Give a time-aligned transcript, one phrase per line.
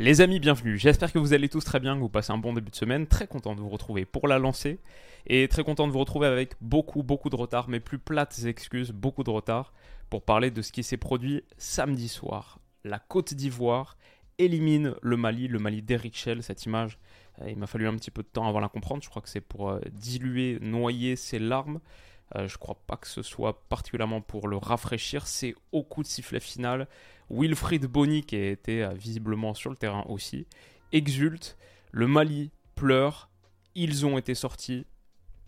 [0.00, 0.78] Les amis, bienvenue.
[0.78, 3.08] J'espère que vous allez tous très bien, que vous passez un bon début de semaine.
[3.08, 4.78] Très content de vous retrouver pour la lancer.
[5.26, 8.92] Et très content de vous retrouver avec beaucoup, beaucoup de retard, mais plus plates excuses,
[8.92, 9.72] beaucoup de retard,
[10.08, 13.98] pour parler de ce qui s'est produit samedi soir la Côte d'Ivoire
[14.38, 17.00] élimine le Mali, le Mali d'Eric Schell, cette image.
[17.42, 19.02] Euh, il m'a fallu un petit peu de temps avant de la comprendre.
[19.02, 21.80] Je crois que c'est pour euh, diluer, noyer ses larmes.
[22.36, 25.26] Euh, je crois pas que ce soit particulièrement pour le rafraîchir.
[25.26, 26.88] C'est au coup de sifflet final.
[27.30, 30.46] Wilfried Bonny, qui était visiblement sur le terrain aussi,
[30.92, 31.56] exulte.
[31.92, 33.28] Le Mali pleure.
[33.74, 34.86] Ils ont été sortis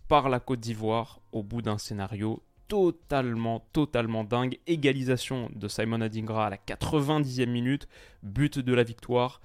[0.07, 4.57] par la Côte d'Ivoire au bout d'un scénario totalement, totalement dingue.
[4.65, 7.89] Égalisation de Simon Adingra à la 90e minute,
[8.23, 9.41] but de la victoire.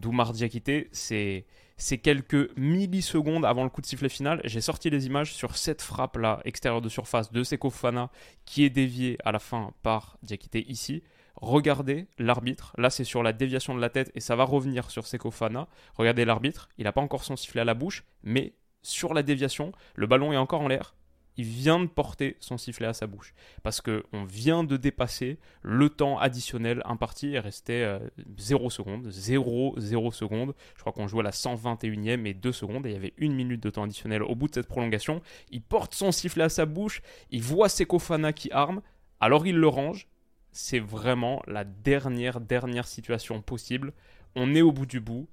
[0.00, 1.44] Doumar Diakité, c'est
[1.76, 4.40] c'est quelques millisecondes avant le coup de sifflet final.
[4.44, 8.10] J'ai sorti les images sur cette frappe là, extérieure de surface de Seko Fana,
[8.44, 11.02] qui est déviée à la fin par Diakité ici.
[11.36, 15.06] Regardez l'arbitre, là c'est sur la déviation de la tête et ça va revenir sur
[15.06, 15.68] Seko Fana.
[15.94, 19.72] Regardez l'arbitre, il n'a pas encore son sifflet à la bouche, mais sur la déviation,
[19.94, 20.94] le ballon est encore en l'air,
[21.36, 23.34] il vient de porter son sifflet à sa bouche.
[23.62, 27.98] Parce qu'on vient de dépasser le temps additionnel imparti et restait
[28.38, 30.54] 0 secondes, 0, 0 secondes.
[30.74, 33.62] Je crois qu'on jouait la 121e et 2 secondes et il y avait une minute
[33.62, 35.20] de temps additionnel au bout de cette prolongation.
[35.50, 38.82] Il porte son sifflet à sa bouche, il voit Sekofana qui arme,
[39.20, 40.08] alors il le range.
[40.52, 43.92] C'est vraiment la dernière, dernière situation possible.
[44.34, 45.28] On est au bout du bout.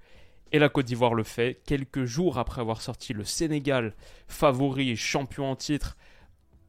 [0.54, 3.96] Et la Côte d'Ivoire le fait quelques jours après avoir sorti le Sénégal,
[4.28, 5.97] favori et champion en titre,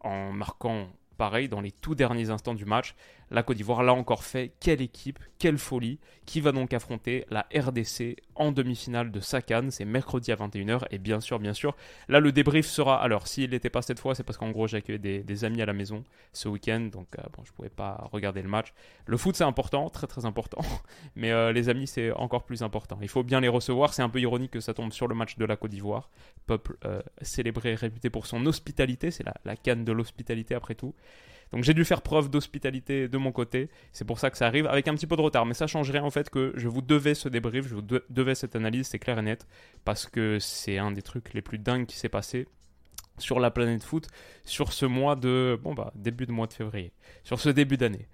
[0.01, 2.95] en marquant pareil dans les tout derniers instants du match.
[3.35, 4.53] La Côte d'Ivoire l'a encore fait.
[4.61, 9.71] Quelle équipe, quelle folie, qui va donc affronter la RDC en demi-finale de Sakan.
[9.71, 10.85] C'est mercredi à 21h.
[10.93, 11.75] Et bien sûr, bien sûr,
[12.09, 13.03] là le débrief sera.
[13.03, 15.67] Alors, s'il n'était pas cette fois, c'est parce qu'en gros, j'ai accueilli des, amis à
[15.67, 16.89] la maison ce week-end.
[16.93, 18.73] Donc, euh, bon, je ne pouvais pas regarder le match.
[19.07, 20.63] Le foot, c'est important, très très important.
[21.17, 22.99] Mais euh, les amis, c'est encore plus important.
[23.03, 23.95] Il faut bien les recevoir.
[23.95, 26.09] C'est un peu ironique que ça tombe sur le match de la Côte d'Ivoire.
[26.47, 29.11] Peuple euh, célébré et réputé pour son hospitalité.
[29.11, 30.95] C'est la canne de l'hospitalité après tout.
[31.53, 33.69] Donc j'ai dû faire preuve d'hospitalité de mon côté.
[33.93, 35.47] C'est pour ça que ça arrive avec un petit peu de retard.
[35.47, 38.57] Mais ça changerait en fait que je vous devais ce débrief, je vous devais cette
[38.57, 39.47] analyse, c'est clair et net.
[39.85, 42.47] Parce que c'est un des trucs les plus dingues qui s'est passé
[43.19, 44.09] sur la planète foot
[44.45, 45.59] sur ce mois de.
[45.63, 46.93] Bon bah, début de mois de février.
[47.23, 48.09] Sur ce début d'année.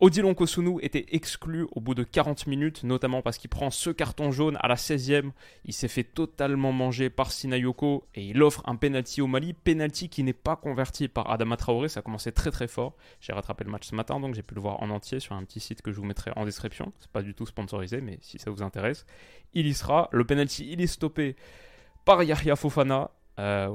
[0.00, 4.32] Odilon Kosunu était exclu au bout de 40 minutes, notamment parce qu'il prend ce carton
[4.32, 5.30] jaune à la 16e.
[5.64, 9.52] Il s'est fait totalement manger par Sinayoko et il offre un penalty au Mali.
[9.52, 11.88] Penalty qui n'est pas converti par Adama Traoré.
[11.88, 12.94] Ça a commencé très très fort.
[13.20, 15.44] J'ai rattrapé le match ce matin, donc j'ai pu le voir en entier sur un
[15.44, 16.92] petit site que je vous mettrai en description.
[16.98, 19.06] C'est pas du tout sponsorisé, mais si ça vous intéresse,
[19.52, 20.08] il y sera.
[20.10, 21.36] Le penalty, il est stoppé
[22.04, 23.10] par Yahya Fofana.
[23.38, 23.72] Euh,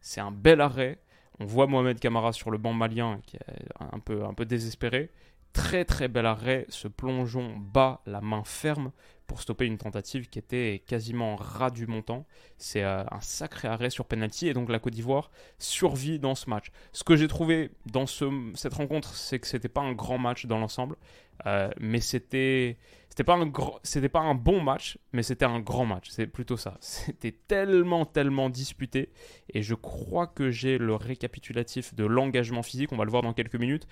[0.00, 0.98] c'est un bel arrêt.
[1.38, 3.40] On voit Mohamed Kamara sur le banc malien qui est
[3.80, 5.10] un peu, un peu désespéré.
[5.56, 8.92] Très très bel arrêt, ce plongeon bas, la main ferme
[9.26, 12.26] pour stopper une tentative qui était quasiment ras du montant.
[12.58, 16.50] C'est euh, un sacré arrêt sur penalty et donc la Côte d'Ivoire survit dans ce
[16.50, 16.66] match.
[16.92, 20.58] Ce que j'ai trouvé dans cette rencontre, c'est que c'était pas un grand match dans
[20.58, 20.96] l'ensemble,
[21.46, 22.76] euh, mais c'était
[23.08, 23.50] c'était pas un
[23.82, 26.08] c'était pas un bon match, mais c'était un grand match.
[26.10, 26.76] C'est plutôt ça.
[26.80, 29.10] C'était tellement tellement disputé
[29.48, 32.92] et je crois que j'ai le récapitulatif de l'engagement physique.
[32.92, 33.86] On va le voir dans quelques minutes.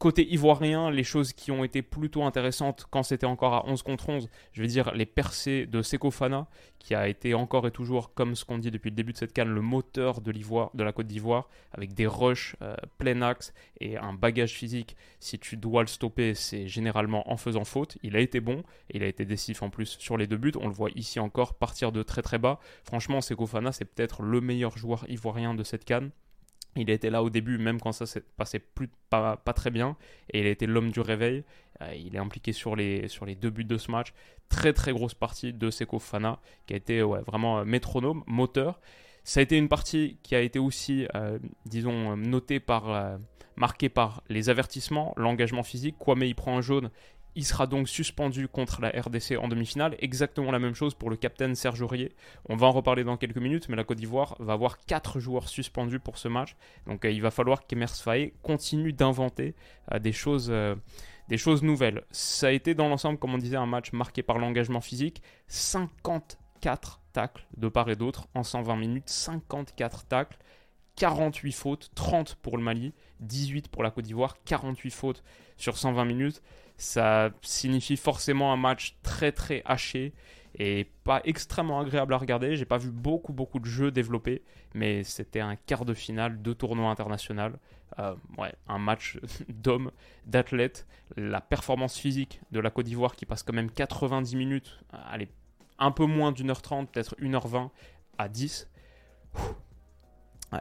[0.00, 4.08] Côté ivoirien, les choses qui ont été plutôt intéressantes quand c'était encore à 11 contre
[4.08, 8.34] 11, je veux dire les percées de Sekofana, qui a été encore et toujours, comme
[8.34, 10.32] ce qu'on dit depuis le début de cette canne, le moteur de,
[10.82, 14.96] la Côte d'Ivoire, avec des rushs euh, plein axe et un bagage physique.
[15.18, 17.98] Si tu dois le stopper, c'est généralement en faisant faute.
[18.02, 20.52] Il a été bon, il a été décisif en plus sur les deux buts.
[20.58, 22.58] On le voit ici encore partir de très très bas.
[22.84, 26.10] Franchement, Sekofana, c'est peut-être le meilleur joueur ivoirien de cette canne.
[26.76, 29.96] Il était là au début, même quand ça s'est passé plus, pas, pas, très bien.
[30.32, 31.44] Et il a été l'homme du réveil.
[31.82, 34.12] Euh, il est impliqué sur les, sur les deux buts de ce match.
[34.48, 38.80] Très très grosse partie de Seko Fana, qui a été ouais, vraiment euh, métronome, moteur.
[39.24, 43.18] Ça a été une partie qui a été aussi, euh, disons, notée par,
[43.54, 45.96] marquée par les avertissements, l'engagement physique.
[45.98, 46.90] Kwame il prend un jaune,
[47.34, 49.96] il sera donc suspendu contre la RDC en demi-finale.
[50.00, 52.12] Exactement la même chose pour le capitaine Serge Aurier.
[52.48, 55.48] On va en reparler dans quelques minutes, mais la Côte d'Ivoire va avoir 4 joueurs
[55.48, 56.56] suspendus pour ce match.
[56.86, 59.54] Donc euh, il va falloir qu'Emers Faye continue d'inventer
[59.92, 60.14] euh, des.
[60.26, 60.74] Euh,
[61.28, 62.02] Des choses nouvelles.
[62.10, 65.22] Ça a été dans l'ensemble, comme on disait, un match marqué par l'engagement physique.
[65.46, 69.08] 54 tacles de part et d'autre en 120 minutes.
[69.08, 70.38] 54 tacles.
[70.96, 75.22] 48 fautes, 30 pour le Mali, 18 pour la Côte d'Ivoire, 48 fautes
[75.56, 76.42] sur 120 minutes.
[76.80, 80.14] Ça signifie forcément un match très très haché
[80.58, 82.56] et pas extrêmement agréable à regarder.
[82.56, 84.42] J'ai pas vu beaucoup beaucoup de jeux développés,
[84.74, 87.58] mais c'était un quart de finale de tournoi international.
[87.98, 89.18] Euh, ouais, un match
[89.50, 89.90] d'hommes,
[90.24, 90.86] d'athlètes.
[91.16, 95.28] La performance physique de la Côte d'Ivoire qui passe quand même 90 minutes, allez,
[95.78, 97.68] un peu moins d'une heure trente, peut-être 1h20
[98.16, 98.70] à 10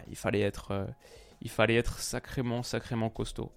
[0.10, 0.86] il, fallait être, euh,
[1.42, 3.52] il fallait être sacrément, sacrément costaud.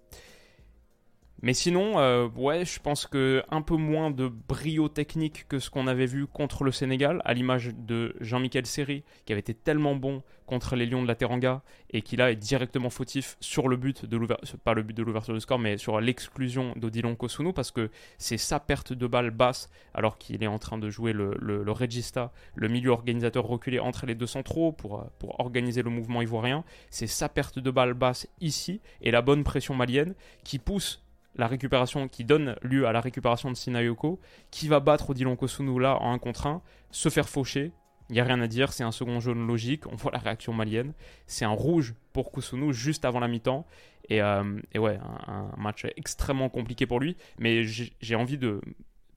[1.42, 5.70] Mais sinon, euh, ouais, je pense que un peu moins de brio technique que ce
[5.70, 9.96] qu'on avait vu contre le Sénégal, à l'image de Jean-Michel Seri, qui avait été tellement
[9.96, 13.76] bon contre les Lions de la Teranga et qui là est directement fautif sur le
[13.76, 17.70] but de l'ouverture, pas le but de l'ouverture score, mais sur l'exclusion d'Odilon Kosunu parce
[17.70, 21.34] que c'est sa perte de balle basse alors qu'il est en train de jouer le,
[21.40, 26.22] le, regista, le milieu organisateur reculé entre les deux centraux pour, pour organiser le mouvement
[26.22, 26.64] ivoirien.
[26.90, 31.02] C'est sa perte de balle basse ici et la bonne pression malienne qui pousse
[31.36, 34.20] la récupération qui donne lieu à la récupération de Sinayoko,
[34.50, 37.72] qui va battre Odilon Kosunu là en 1 contre 1, se faire faucher.
[38.10, 40.52] Il n'y a rien à dire, c'est un second jaune logique, on voit la réaction
[40.52, 40.92] malienne.
[41.26, 43.66] C'est un rouge pour Kosunu juste avant la mi-temps.
[44.08, 44.42] Et, euh,
[44.74, 47.16] ouais, un, match extrêmement compliqué pour lui.
[47.38, 48.60] Mais j'ai envie de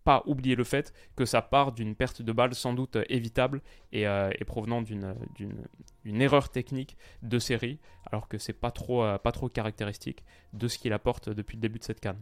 [0.05, 3.61] pas oublier le fait que ça part d'une perte de balle sans doute évitable
[3.91, 7.79] et, euh, provenant d'une erreur technique de série,
[8.09, 10.23] alors que c'est pas trop, euh, pas trop caractéristique
[10.53, 12.21] de ce qu'il apporte depuis le début de cette canne.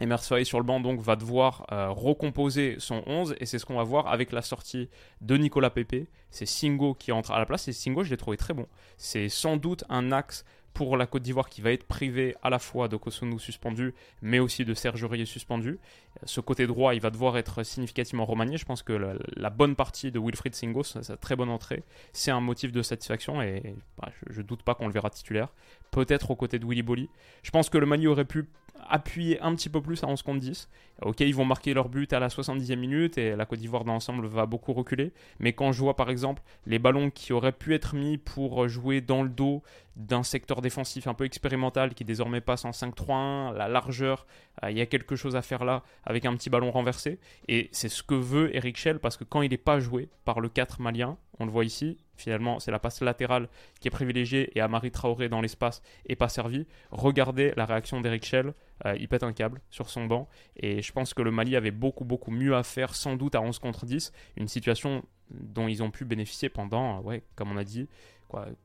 [0.00, 3.66] Emers Faye sur le banc donc va devoir euh, recomposer son 11 et c'est ce
[3.66, 4.88] qu'on va voir avec la sortie
[5.20, 6.08] de Nicolas Pepe.
[6.30, 8.66] C'est Singo qui entre à la place et Singo je l'ai trouvé très bon.
[8.96, 12.58] C'est sans doute un axe pour la Côte d'Ivoire qui va être privée à la
[12.58, 15.78] fois de Kosunu suspendu, mais aussi de Serge Aurier suspendu.
[16.24, 18.58] Ce côté droit, il va devoir être significativement remanié.
[18.58, 18.92] Je pense que
[19.36, 23.40] la, bonne partie de Wilfried Singo, sa, très bonne entrée, c'est un motif de satisfaction
[23.40, 25.48] et bah, je, ne doute pas qu'on le verra titulaire.
[25.92, 27.08] Peut-être aux côtés de Willy Bolly.
[27.44, 28.48] Je pense que le Mali aurait pu
[28.88, 30.68] appuyer un petit peu plus à 11 contre 10.
[31.02, 33.92] Ok, ils vont marquer leur but à la 70e minute et la Côte d'Ivoire dans
[33.92, 35.12] l'ensemble va beaucoup reculer.
[35.40, 39.00] Mais quand je vois par exemple les ballons qui auraient pu être mis pour jouer
[39.00, 39.62] dans le dos
[39.96, 44.26] d'un secteur défensif un peu expérimental qui désormais passe en 5-3-1, la largeur,
[44.62, 47.18] euh, il y a quelque chose à faire là avec un petit ballon renversé.
[47.48, 50.40] Et c'est ce que veut Eric Schell parce que quand il n'est pas joué par
[50.40, 53.48] le 4 malien, on le voit ici, finalement c'est la passe latérale
[53.80, 56.66] qui est privilégiée et Amari Traoré dans l'espace et pas servi.
[56.90, 58.54] Regardez la réaction d'Eric Schell,
[58.86, 61.70] euh, il pète un câble sur son banc et je pense que le Mali avait
[61.70, 65.82] beaucoup beaucoup mieux à faire sans doute à 11 contre 10, une situation dont ils
[65.82, 67.88] ont pu bénéficier pendant, ouais, comme on a dit,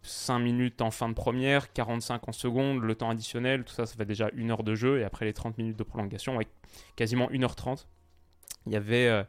[0.02, 3.95] 5 minutes en fin de première, 45 en seconde, le temps additionnel, tout ça, ça
[3.95, 6.50] fait déjà une heure de jeu, et après les 30 minutes de prolongation, avec
[6.95, 7.86] quasiment 1h30,
[8.66, 9.24] il y avait, euh,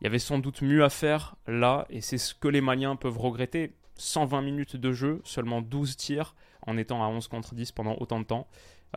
[0.00, 2.96] il y avait sans doute mieux à faire là, et c'est ce que les Maliens
[2.96, 3.74] peuvent regretter.
[3.96, 6.34] 120 minutes de jeu, seulement 12 tirs,
[6.66, 8.48] en étant à 11 contre 10 pendant autant de temps.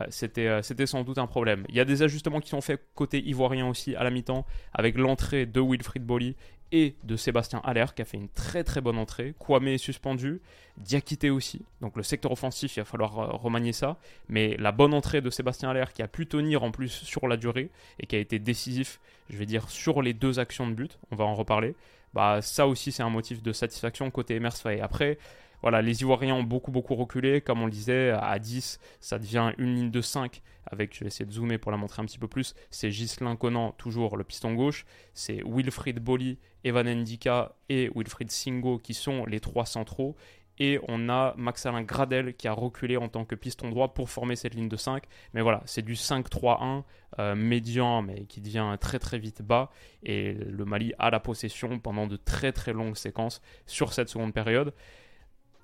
[0.09, 1.65] C'était, euh, c'était sans doute un problème.
[1.69, 4.97] Il y a des ajustements qui sont faits côté ivoirien aussi à la mi-temps, avec
[4.97, 6.35] l'entrée de Wilfried Bolly
[6.71, 9.35] et de Sébastien Haller qui a fait une très très bonne entrée.
[9.37, 10.41] Kwame est suspendu,
[10.77, 11.61] Diakité aussi.
[11.81, 13.97] Donc le secteur offensif, il va falloir euh, remanier ça.
[14.27, 17.37] Mais la bonne entrée de Sébastien Haller qui a pu tenir en plus sur la
[17.37, 17.69] durée
[17.99, 18.99] et qui a été décisif,
[19.29, 21.75] je vais dire, sur les deux actions de but, on va en reparler.
[22.15, 24.81] Bah, ça aussi, c'est un motif de satisfaction côté Emers Faye.
[24.81, 25.17] Après,
[25.63, 27.41] voilà, les Ivoiriens ont beaucoup beaucoup reculé.
[27.41, 31.07] Comme on le disait, à 10, ça devient une ligne de 5 avec, je vais
[31.07, 34.23] essayer de zoomer pour la montrer un petit peu plus, c'est Ghislain Conan, toujours le
[34.23, 40.15] piston gauche, c'est Wilfried Bolly, Evan Ndika et Wilfried Singo qui sont les trois centraux.
[40.59, 44.35] Et on a Max-Alain Gradel qui a reculé en tant que piston droit pour former
[44.35, 45.03] cette ligne de 5.
[45.33, 46.83] Mais voilà, c'est du 5-3-1
[47.17, 49.71] euh, médian, mais qui devient très très vite bas.
[50.03, 54.31] Et le Mali a la possession pendant de très très longues séquences sur cette seconde
[54.31, 54.75] période.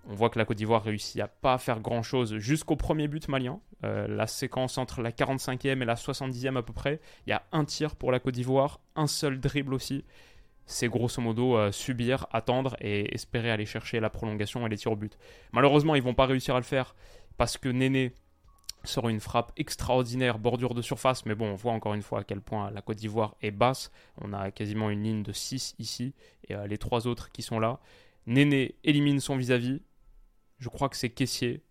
[0.08, 3.28] On voit que la Côte d'Ivoire réussit à pas faire grand chose jusqu'au premier but
[3.28, 3.60] malien.
[3.84, 7.44] Euh, la séquence entre la 45e et la 70e à peu près, il y a
[7.52, 10.04] un tir pour la Côte d'Ivoire, un seul dribble aussi.
[10.66, 14.92] C'est grosso modo euh, subir, attendre et espérer aller chercher la prolongation et les tirs
[14.92, 15.18] au but.
[15.52, 16.96] Malheureusement, ils vont pas réussir à le faire
[17.38, 18.14] parce que Néné
[18.84, 22.24] sort une frappe extraordinaire, bordure de surface, mais bon, on voit encore une fois à
[22.24, 23.92] quel point la Côte d'Ivoire est basse.
[24.22, 26.14] On a quasiment une ligne de 6 ici,
[26.48, 27.80] et euh, les trois autres qui sont là.
[28.26, 29.82] Néné élimine son vis-à-vis,
[30.60, 31.64] je crois que c'est caissier.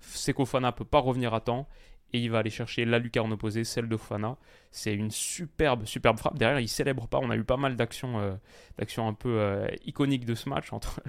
[0.00, 1.66] Fana peut pas revenir à temps
[2.14, 4.36] et il va aller chercher la lucarne opposée, celle de Fana.
[4.70, 6.38] C'est une superbe, superbe frappe.
[6.38, 7.18] Derrière, il célèbre pas.
[7.18, 8.34] On a eu pas mal d'actions, euh,
[8.98, 11.00] un peu euh, iconiques de ce match entre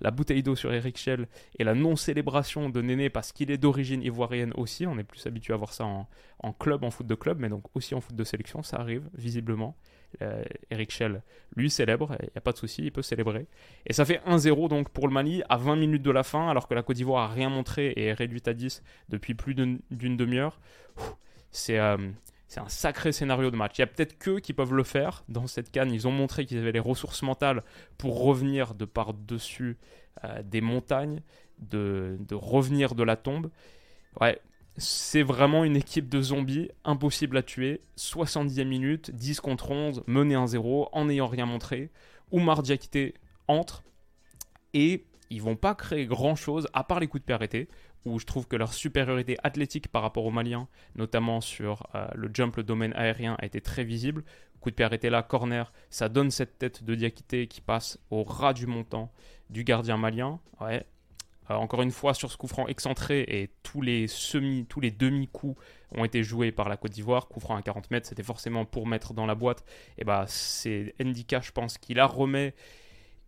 [0.00, 1.26] la bouteille d'eau sur Eric Schell
[1.58, 4.86] et la non-célébration de Néné parce qu'il est d'origine ivoirienne aussi.
[4.86, 7.64] On est plus habitué à voir ça en, club, en foot de club, mais donc
[7.74, 8.62] aussi en foot de sélection.
[8.62, 9.76] Ça arrive visiblement.
[10.20, 11.22] Euh, Eric Schell,
[11.56, 12.16] lui, célèbre.
[12.20, 13.46] Il n'y a pas de souci, il peut célébrer.
[13.86, 16.68] Et ça fait 1-0 donc pour le Mali à 20 minutes de la fin, alors
[16.68, 19.80] que la Côte d'Ivoire a rien montré et est réduite à 10 depuis plus d'une
[19.90, 20.60] demi-heure.
[21.50, 21.78] C'est
[22.52, 23.78] c'est un sacré scénario de match.
[23.78, 25.24] Il y a peut-être qu'eux qui peuvent le faire.
[25.26, 27.62] Dans cette canne, ils ont montré qu'ils avaient les ressources mentales
[27.96, 29.78] pour revenir de par-dessus
[30.22, 31.22] euh, des montagnes,
[31.60, 33.48] de, revenir de la tombe.
[34.20, 34.38] Ouais,
[34.76, 37.80] c'est vraiment une équipe de zombies impossible à tuer.
[37.96, 41.90] 70e minute, 10 contre 11, mené 1-0 en n'ayant rien montré.
[42.30, 43.14] Oumar Diakité
[43.48, 43.82] entre
[44.74, 47.68] et ils vont pas créer grand chose à part les coups de pied arrêtés
[48.04, 52.30] où je trouve que leur supériorité athlétique par rapport aux Maliens, notamment sur euh, le
[52.32, 54.24] jump, le domaine aérien, a été très visible.
[54.60, 58.24] Coup de pied arrêté là, corner, ça donne cette tête de Diakité qui passe au
[58.24, 59.12] ras du montant
[59.50, 60.40] du gardien malien.
[60.60, 60.84] Ouais.
[61.52, 64.90] Euh, encore une fois, sur ce coup franc excentré et tous les semi, tous les
[64.90, 65.60] demi-coups
[65.94, 67.28] ont été joués par la Côte d'Ivoire.
[67.28, 69.64] Coup franc à 40 mètres, c'était forcément pour mettre dans la boîte.
[69.98, 72.54] Et bah, c'est Ndika, je pense, qui la remet.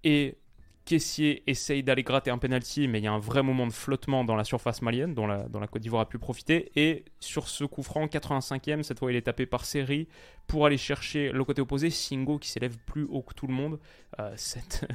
[0.02, 0.37] Et
[0.85, 4.23] Caissier essaye d'aller gratter un penalty, mais il y a un vrai moment de flottement
[4.23, 6.73] dans la surface malienne, dont la, Côte d'Ivoire a pu profiter.
[6.76, 10.09] Et sur ce coup franc, 85e, cette fois il est tapé par Seri
[10.47, 13.81] pour aller chercher le côté opposé, Singo qui s'élève plus haut que tout le monde.
[14.21, 14.87] Euh, cette,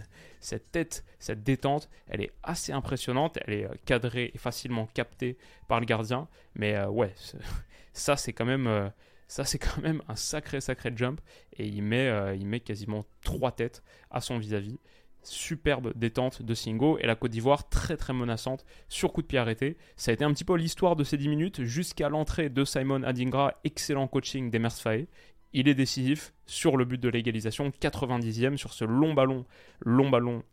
[0.71, 3.39] tête, cette détente, elle est assez impressionnante.
[3.47, 6.27] Elle est euh, cadrée et facilement captée par le gardien.
[6.53, 7.15] Mais euh, ouais,
[7.93, 8.91] ça c'est quand même.
[9.27, 11.19] ça, c'est quand même un sacré, sacré jump.
[11.57, 13.81] Et il met, il met quasiment trois têtes
[14.11, 14.67] à son vis-à-vis.
[14.67, 14.79] vis à vis
[15.23, 19.37] superbe détente de Singo et la Côte d'Ivoire très très menaçante sur coup de pied
[19.37, 19.77] arrêté.
[19.95, 23.03] Ça a été un petit peu l'histoire de ces 10 minutes jusqu'à l'entrée de Simon
[23.03, 25.07] Adingra, excellent coaching d'Emers Faye.
[25.53, 29.45] Il est décisif sur le but de l'égalisation, 90e sur ce long ballon,
[29.81, 30.43] long ballon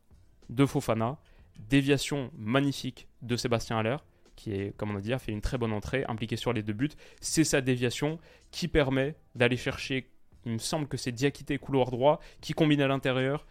[0.48, 1.18] de Fofana.
[1.58, 3.96] Déviation magnifique de Sébastien Haller,
[4.36, 6.72] qui est, comme on a dit, fait une très bonne entrée, impliqué sur les deux
[6.72, 6.90] buts.
[7.20, 8.18] C'est sa déviation
[8.50, 10.10] qui permet d'aller chercher,
[10.44, 13.46] il me semble que c'est Diakité couloir droit, qui combine à l'intérieur,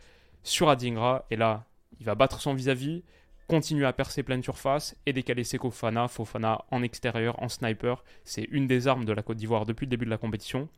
[0.46, 1.26] sur Adingra.
[1.30, 1.66] Et là,
[2.00, 3.04] il va battre son vis-à-vis,
[3.48, 6.08] continuer à percer pleine surface et décaler Seko Fofana.
[6.08, 8.04] Fofana en extérieur, en sniper.
[8.24, 10.70] C'est une des armes de la Côte d'Ivoire depuis le début de la compétition.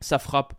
[0.00, 0.54] Sa frappe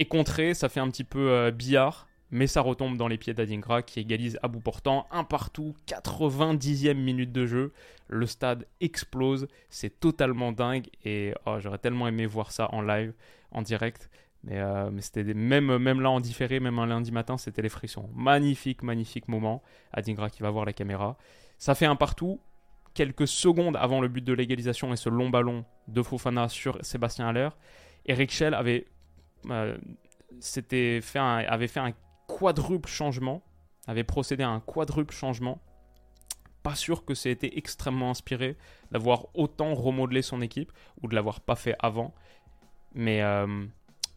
[0.00, 2.08] est contrée, ça fait un petit peu euh, billard.
[2.34, 5.06] Mais ça retombe dans les pieds d'Adingra qui égalise à bout portant.
[5.10, 7.74] Un partout, 90e minute de jeu.
[8.08, 9.48] Le stade explose.
[9.68, 10.88] C'est totalement dingue.
[11.04, 13.12] Et oh, j'aurais tellement aimé voir ça en live,
[13.50, 14.08] en direct.
[14.44, 17.68] Mais, euh, mais c'était même, même là en différé, même un lundi matin, c'était les
[17.68, 18.08] frissons.
[18.14, 19.62] Magnifique, magnifique moment.
[19.92, 21.16] Adingra qui va voir la caméra.
[21.58, 22.40] Ça fait un partout.
[22.94, 27.28] Quelques secondes avant le but de l'égalisation et ce long ballon de Fofana sur Sébastien
[27.28, 27.48] Haller,
[28.04, 28.86] Eric Schell avait,
[29.48, 29.78] euh,
[30.40, 31.92] fait un, avait fait un
[32.26, 33.42] quadruple changement,
[33.86, 35.62] avait procédé à un quadruple changement.
[36.62, 38.56] Pas sûr que c'était extrêmement inspiré
[38.90, 40.70] d'avoir autant remodelé son équipe
[41.00, 42.12] ou de l'avoir pas fait avant.
[42.92, 43.22] Mais.
[43.22, 43.66] Euh,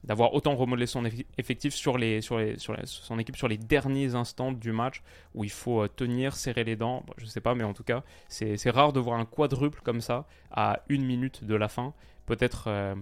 [0.06, 1.04] d'avoir autant remodelé son
[1.38, 5.02] effectif sur, les, sur, les, sur son équipe sur les derniers instants du match
[5.34, 7.04] où il faut euh, tenir, serrer les dents.
[7.18, 10.28] je sais pas, mais en tout cas, c'est rare de voir un quadruple comme ça
[10.52, 11.94] à une minute de la fin.
[12.26, 12.96] Peut-être euh,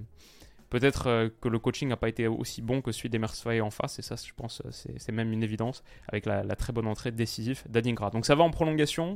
[0.69, 3.69] peut-être euh, que le coaching n'a pas été aussi bon que celui des Faye en
[3.69, 7.63] face, et ça, je pense, c'est même une évidence avec la, très bonne entrée décisive
[7.69, 8.09] d'Adingra.
[8.09, 9.15] Donc ça va en prolongation.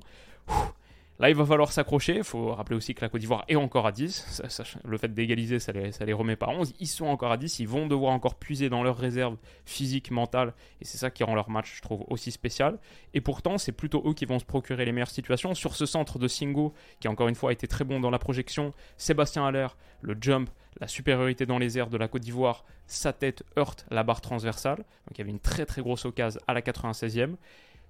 [1.20, 2.18] Là, il va falloir s'accrocher.
[2.18, 4.44] Il faut rappeler aussi que la Côte d'Ivoire est encore à 10.
[4.86, 6.74] le fait d'égaliser, ça les, remet par 11.
[6.80, 7.60] Ils sont encore à 10.
[7.60, 10.54] Ils vont devoir encore puiser dans leurs réserves physiques, mentales.
[10.80, 12.78] Et c'est ça qui rend leur match, je trouve, aussi spécial.
[13.16, 15.56] Et pourtant, c'est plutôt eux qui vont se procurer les meilleures situations.
[15.56, 18.20] Sur ce centre de Singo, qui encore une fois a été très bon dans la
[18.20, 19.68] projection, Sébastien Haller,
[20.02, 24.04] le jump, la supériorité dans les airs de la Côte d'Ivoire, sa tête heurte la
[24.04, 24.78] barre transversale.
[24.78, 27.36] Donc il y avait une très très grosse occasion à la 96e.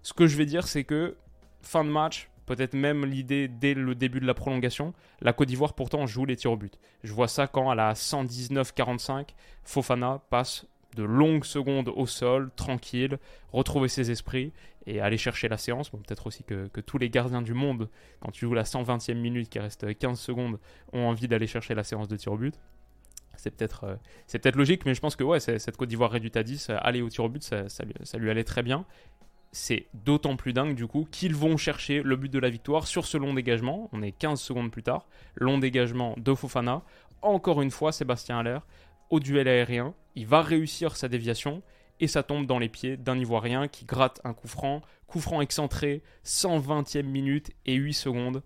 [0.02, 1.18] Ce que je vais dire, c'est que
[1.62, 4.94] fin de match, peut-être même l'idée dès le début de la prolongation.
[5.22, 6.80] La Côte d'Ivoire pourtant joue les tirs au but.
[7.04, 9.28] Je vois ça quand à la 119-45,
[9.64, 13.20] Fofana passe de longues secondes au sol, tranquille,
[13.52, 14.52] retrouver ses esprits
[14.88, 15.92] et aller chercher la séance.
[15.92, 17.90] Bon, peut-être aussi que, tous les gardiens du monde,
[18.22, 20.58] quand tu joues la 120e minute qui reste 15 secondes,
[20.94, 22.56] ont envie d'aller chercher la séance de tir au but.
[23.36, 26.72] C'est peut-être euh, logique, mais je pense que ouais, cette Côte d'Ivoire réduite à 10,
[26.72, 28.86] aller au tir au but, ça lui allait très bien
[29.52, 33.06] c'est d'autant plus dingue du coup qu'ils vont chercher le but de la victoire sur
[33.06, 33.90] ce long dégagement.
[33.92, 35.08] On est 15 secondes plus tard.
[35.36, 36.84] Long dégagement de Fofana.
[37.22, 38.60] Encore une fois, Sébastien Haller
[39.10, 39.94] au duel aérien.
[40.16, 41.62] Il va réussir sa déviation
[42.00, 44.82] et ça tombe dans les pieds d'un Ivoirien qui gratte un coup franc.
[45.08, 48.44] Coup franc excentré, 120e minute et 8 secondes.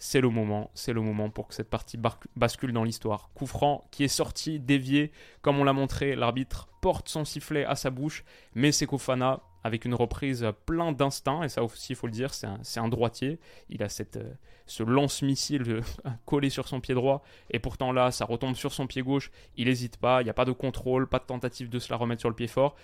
[0.00, 1.98] c'est le moment, c'est le moment pour que cette partie
[2.36, 3.30] bascule dans l'histoire.
[3.34, 5.10] Coup franc qui est sorti, dévié,
[5.42, 9.94] comme on l'a montré, l'arbitre porte son sifflet à sa bouche, mais Sekofana, avec une
[9.94, 13.38] reprise plein d'instinct, et ça aussi il faut le dire, c'est un, droitier,
[13.68, 14.32] il a cette, euh,
[14.66, 15.80] ce lance-missile
[16.26, 19.66] collé sur son pied droit, et pourtant là, ça retombe sur son pied gauche, il
[19.66, 22.20] n'hésite pas, il n'y a pas de contrôle, pas de tentative de se la remettre
[22.20, 22.76] sur le pied fort.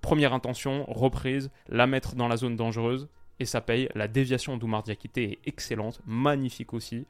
[0.00, 3.08] Première intention, reprise, la mettre dans la zone dangereuse,
[3.40, 3.88] et ça paye.
[3.94, 7.06] La déviation d'Oumar Diakité est excellente, magnifique aussi.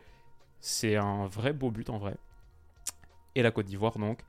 [0.60, 2.16] C'est un vrai beau but en vrai.
[3.34, 4.20] Et la Côte d'Ivoire donc,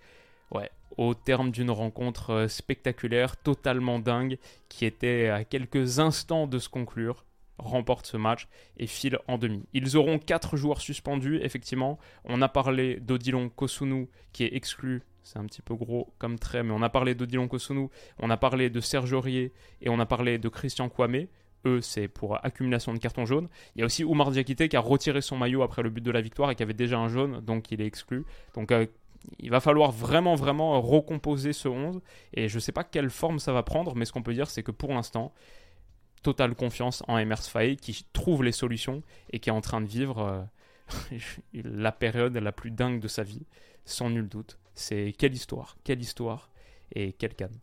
[0.52, 4.38] ouais, au terme d'une rencontre euh, spectaculaire, totalement dingue,
[4.70, 7.25] qui était à quelques instants de se conclure,
[7.58, 8.48] remporte ce match
[8.78, 9.64] et file en demi.
[9.74, 12.00] Ils auront 4 joueurs suspendus, effectivement.
[12.25, 15.04] On a parlé d'Odilon Kosunu qui est exclu.
[15.24, 18.38] C'est un petit peu gros comme trait, mais on a parlé d'Odilon Kosunu, on a
[18.38, 21.25] parlé de Serge Aurier et on a parlé de Christian Kwame
[21.66, 23.50] eux, c'est pour accumulation de cartons jaunes.
[23.75, 26.12] Il y a aussi Oumar Diakité qui a retiré son maillot après le but de
[26.12, 28.25] la victoire et qui avait déjà un jaune, donc il est exclu.
[28.54, 28.86] Donc euh,
[29.39, 32.01] il va falloir vraiment, vraiment recomposer ce 11.
[32.34, 34.50] Et je ne sais pas quelle forme ça va prendre, mais ce qu'on peut dire,
[34.50, 35.34] c'est que pour l'instant,
[36.24, 39.88] totale confiance en Emers Faye qui trouve les solutions et qui est en train de
[39.88, 41.17] vivre euh,
[41.53, 43.46] la période la plus dingue de sa vie,
[43.86, 44.58] sans nul doute.
[44.74, 46.50] C'est quelle histoire, quelle histoire
[46.94, 47.60] et quel calme.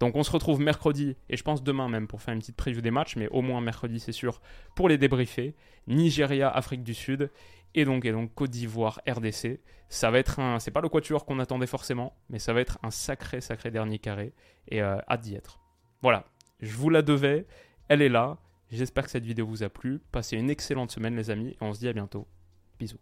[0.00, 2.80] Donc on se retrouve mercredi et je pense demain même pour faire une petite preview
[2.80, 4.40] des matchs, mais au moins mercredi c'est sûr
[4.74, 5.54] pour les débriefer.
[5.86, 7.30] Nigeria, Afrique du Sud
[7.74, 9.60] et donc, et donc Côte d'Ivoire, RDC.
[9.88, 12.78] Ça va être un, c'est pas le quatuor qu'on attendait forcément, mais ça va être
[12.82, 14.32] un sacré sacré dernier carré
[14.68, 15.60] et euh, hâte d'y être.
[16.02, 16.26] Voilà,
[16.60, 17.46] je vous la devais,
[17.88, 18.38] elle est là.
[18.70, 20.00] J'espère que cette vidéo vous a plu.
[20.10, 22.26] Passez une excellente semaine les amis et on se dit à bientôt.
[22.80, 22.98] Bisous.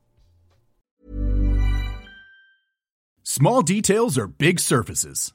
[3.22, 5.34] Small details are big surfaces.